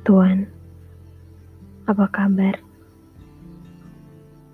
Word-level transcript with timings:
Tuan, 0.00 0.48
apa 1.84 2.08
kabar? 2.08 2.56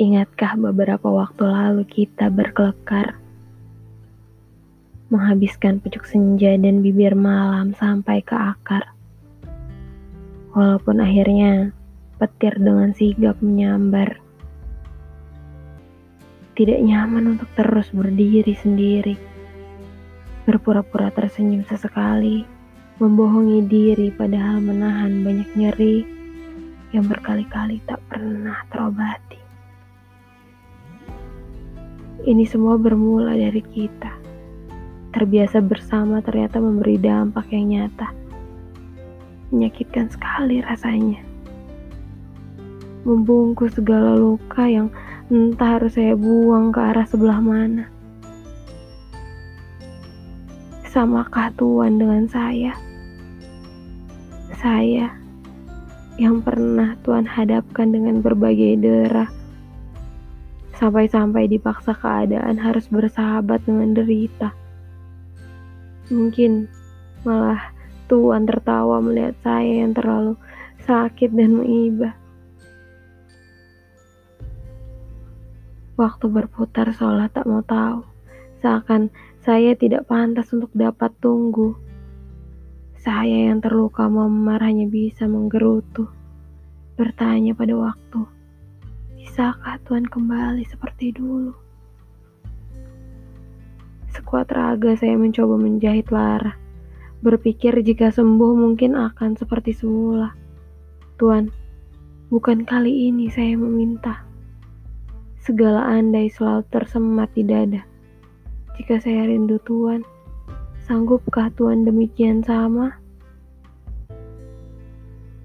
Ingatkah 0.00 0.56
beberapa 0.56 1.04
waktu 1.12 1.44
lalu 1.44 1.84
kita 1.84 2.32
berkelekar, 2.32 3.20
menghabiskan 5.12 5.84
pucuk 5.84 6.08
senja 6.08 6.56
dan 6.56 6.80
bibir 6.80 7.12
malam 7.12 7.76
sampai 7.76 8.24
ke 8.24 8.32
akar? 8.32 8.96
Walaupun 10.56 11.04
akhirnya 11.04 11.76
petir 12.16 12.56
dengan 12.56 12.96
sigap 12.96 13.36
menyambar. 13.44 14.16
Tidak 16.56 16.80
nyaman 16.80 17.36
untuk 17.36 17.52
terus 17.52 17.92
berdiri 17.92 18.56
sendiri, 18.56 19.20
berpura-pura 20.48 21.12
tersenyum 21.12 21.68
sesekali 21.68 22.53
membohongi 22.94 23.66
diri 23.66 24.14
padahal 24.14 24.62
menahan 24.62 25.26
banyak 25.26 25.50
nyeri 25.58 26.06
yang 26.94 27.10
berkali-kali 27.10 27.82
tak 27.90 27.98
pernah 28.06 28.62
terobati. 28.70 29.42
Ini 32.24 32.46
semua 32.46 32.78
bermula 32.78 33.34
dari 33.34 33.58
kita. 33.60 34.14
Terbiasa 35.10 35.58
bersama 35.58 36.22
ternyata 36.22 36.62
memberi 36.62 36.94
dampak 36.94 37.50
yang 37.50 37.74
nyata. 37.74 38.14
Menyakitkan 39.50 40.08
sekali 40.14 40.62
rasanya. 40.62 41.18
Membungkus 43.02 43.74
segala 43.74 44.14
luka 44.14 44.70
yang 44.70 44.88
entah 45.34 45.82
harus 45.82 45.98
saya 45.98 46.14
buang 46.14 46.70
ke 46.70 46.80
arah 46.80 47.06
sebelah 47.10 47.42
mana. 47.42 47.93
Samakah 50.94 51.50
Tuhan 51.58 51.98
dengan 51.98 52.22
saya? 52.30 52.70
Saya 54.62 55.10
yang 56.22 56.38
pernah 56.38 56.94
Tuhan 57.02 57.26
hadapkan 57.26 57.90
dengan 57.90 58.22
berbagai 58.22 58.78
dera. 58.78 59.26
Sampai-sampai 60.78 61.50
dipaksa 61.50 61.98
keadaan 61.98 62.62
harus 62.62 62.86
bersahabat 62.86 63.66
dengan 63.66 63.90
derita. 63.90 64.54
Mungkin 66.14 66.70
malah 67.26 67.74
Tuhan 68.06 68.46
tertawa 68.46 69.02
melihat 69.02 69.34
saya 69.42 69.82
yang 69.82 69.98
terlalu 69.98 70.38
sakit 70.86 71.34
dan 71.34 71.58
mengiba. 71.58 72.14
Waktu 75.98 76.30
berputar 76.30 76.94
seolah 76.94 77.26
tak 77.34 77.50
mau 77.50 77.66
tahu, 77.66 78.13
seakan 78.64 79.12
saya 79.44 79.76
tidak 79.76 80.08
pantas 80.08 80.48
untuk 80.56 80.72
dapat 80.72 81.12
tunggu. 81.20 81.76
Saya 82.96 83.52
yang 83.52 83.60
terluka 83.60 84.08
memar 84.08 84.64
hanya 84.64 84.88
bisa 84.88 85.28
menggerutu, 85.28 86.08
bertanya 86.96 87.52
pada 87.52 87.76
waktu, 87.76 88.24
bisakah 89.20 89.76
Tuhan 89.84 90.08
kembali 90.08 90.64
seperti 90.64 91.12
dulu? 91.12 91.52
Sekuat 94.16 94.48
raga 94.48 94.96
saya 94.96 95.20
mencoba 95.20 95.60
menjahit 95.60 96.08
Lara, 96.08 96.56
berpikir 97.20 97.76
jika 97.84 98.08
sembuh 98.08 98.56
mungkin 98.56 98.96
akan 98.96 99.36
seperti 99.36 99.76
semula. 99.76 100.32
Tuhan, 101.20 101.52
bukan 102.32 102.64
kali 102.64 103.12
ini 103.12 103.28
saya 103.28 103.60
meminta. 103.60 104.24
Segala 105.44 105.84
andai 105.84 106.32
selalu 106.32 106.64
tersemat 106.72 107.28
di 107.36 107.44
dada 107.44 107.93
jika 108.74 108.98
saya 108.98 109.30
rindu 109.30 109.62
Tuhan, 109.62 110.02
sanggupkah 110.82 111.46
Tuhan 111.54 111.86
demikian 111.86 112.42
sama? 112.42 112.98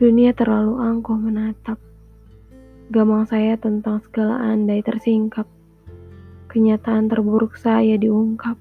Dunia 0.00 0.32
terlalu 0.32 0.80
angkuh 0.80 1.18
menatap. 1.18 1.76
Gamang 2.88 3.28
saya 3.28 3.60
tentang 3.60 4.00
segala 4.00 4.40
andai 4.40 4.80
tersingkap. 4.80 5.44
Kenyataan 6.48 7.12
terburuk 7.12 7.60
saya 7.60 8.00
diungkap. 8.00 8.56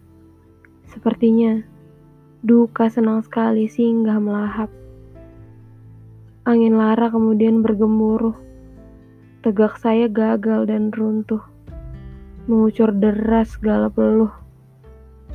Sepertinya 0.91 1.63
duka 2.43 2.91
senang 2.91 3.23
sekali 3.23 3.71
singgah 3.71 4.19
melahap. 4.19 4.67
Angin 6.43 6.75
lara 6.75 7.07
kemudian 7.07 7.63
bergemuruh. 7.63 8.35
Tegak 9.47 9.79
saya 9.79 10.11
gagal 10.11 10.67
dan 10.67 10.91
runtuh. 10.91 11.39
Mengucur 12.51 12.91
deras 12.91 13.55
segala 13.55 13.87
peluh. 13.87 14.46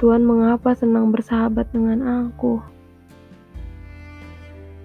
Tuhan 0.02 0.26
mengapa 0.26 0.74
senang 0.74 1.14
bersahabat 1.14 1.70
dengan 1.70 2.26
aku? 2.26 2.58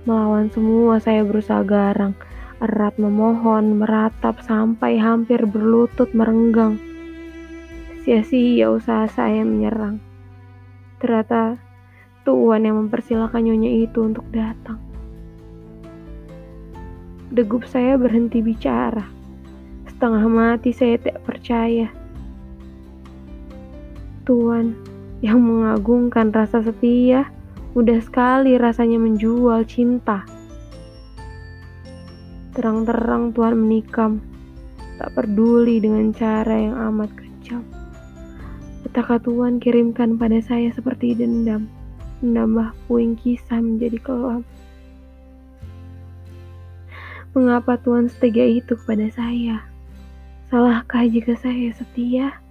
Melawan 0.06 0.54
semua 0.54 1.02
saya 1.02 1.26
berusaha 1.26 1.66
garang, 1.66 2.14
erat 2.62 3.02
memohon, 3.02 3.82
meratap 3.82 4.38
sampai 4.46 5.02
hampir 5.02 5.42
berlutut 5.50 6.14
merenggang. 6.14 6.78
Sia-sia 8.06 8.70
usaha 8.70 9.10
saya 9.10 9.42
menyerang. 9.42 9.98
Ternyata 11.02 11.58
Tuhan 12.22 12.70
yang 12.70 12.86
mempersilahkan 12.86 13.42
nyonya 13.42 13.90
itu 13.90 14.06
untuk 14.06 14.30
datang. 14.30 14.78
Degup 17.34 17.66
saya 17.66 17.98
berhenti 17.98 18.46
bicara. 18.46 19.10
Setengah 19.90 20.30
mati 20.30 20.70
saya 20.78 21.02
tak 21.02 21.26
percaya. 21.26 21.90
Tuhan, 24.30 24.97
yang 25.26 25.42
mengagungkan 25.42 26.30
rasa 26.30 26.62
setia, 26.62 27.26
mudah 27.74 27.98
sekali 28.02 28.58
rasanya 28.58 29.02
menjual 29.02 29.66
cinta. 29.66 30.26
Terang-terang 32.54 33.34
Tuhan 33.34 33.54
menikam, 33.58 34.22
tak 34.98 35.14
peduli 35.14 35.82
dengan 35.82 36.10
cara 36.14 36.54
yang 36.58 36.78
amat 36.94 37.10
kejam. 37.14 37.62
Petaka 38.86 39.22
Tuhan 39.22 39.62
kirimkan 39.62 40.18
pada 40.18 40.42
saya 40.42 40.70
seperti 40.74 41.18
dendam, 41.18 41.70
menambah 42.22 42.74
puing 42.90 43.18
kisah 43.18 43.62
menjadi 43.62 43.98
kelam. 44.02 44.42
Mengapa 47.38 47.78
Tuhan 47.78 48.10
setega 48.10 48.42
itu 48.42 48.74
kepada 48.74 49.06
saya? 49.14 49.62
Salahkah 50.50 51.06
jika 51.06 51.38
saya 51.38 51.70
setia? 51.78 52.42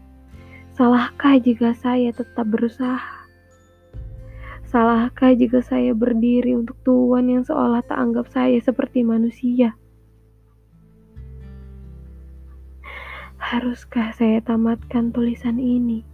Salahkah 0.76 1.40
jika 1.40 1.72
saya 1.72 2.12
tetap 2.12 2.52
berusaha? 2.52 3.24
Salahkah 4.68 5.32
jika 5.32 5.64
saya 5.64 5.96
berdiri 5.96 6.52
untuk 6.52 6.76
Tuhan 6.84 7.32
yang 7.32 7.48
seolah 7.48 7.80
tak 7.80 7.96
anggap 7.96 8.28
saya 8.28 8.60
seperti 8.60 9.00
manusia? 9.00 9.72
Haruskah 13.40 14.12
saya 14.20 14.44
tamatkan 14.44 15.16
tulisan 15.16 15.56
ini? 15.56 16.04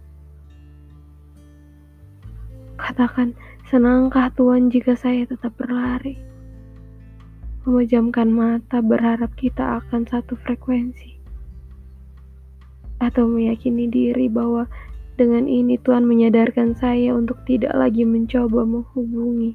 Katakan, 2.79 3.35
senangkah 3.67 4.31
Tuhan 4.31 4.71
jika 4.71 4.95
saya 4.95 5.27
tetap 5.27 5.59
berlari? 5.59 6.15
Memejamkan 7.67 8.31
mata 8.31 8.79
berharap 8.79 9.35
kita 9.35 9.83
akan 9.83 10.07
satu 10.07 10.39
frekuensi 10.39 11.12
atau 13.01 13.25
meyakini 13.25 13.89
diri 13.89 14.29
bahwa 14.29 14.69
dengan 15.13 15.45
ini 15.45 15.77
Tuhan 15.77 16.09
menyadarkan 16.09 16.73
saya 16.73 17.13
untuk 17.13 17.37
tidak 17.45 17.73
lagi 17.77 18.01
mencoba 18.01 18.65
menghubungi. 18.65 19.53